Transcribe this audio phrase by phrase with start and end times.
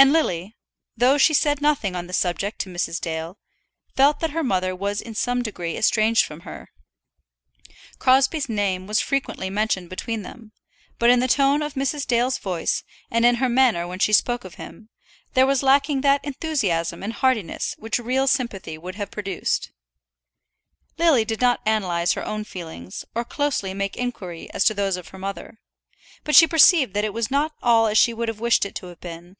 [0.00, 0.54] And Lily,
[0.96, 3.00] though she said nothing on the subject to Mrs.
[3.00, 3.36] Dale,
[3.96, 6.70] felt that her mother was in some degree estranged from her.
[7.98, 10.52] Crosbie's name was frequently mentioned between them,
[11.00, 12.06] but in the tone of Mrs.
[12.06, 14.88] Dale's voice, and in her manner when she spoke of him,
[15.34, 19.72] there was lacking that enthusiasm and heartiness which real sympathy would have produced.
[20.96, 25.08] Lily did not analyse her own feelings, or closely make inquiry as to those of
[25.08, 25.58] her mother,
[26.22, 28.86] but she perceived that it was not all as she would have wished it to
[28.86, 29.34] have been.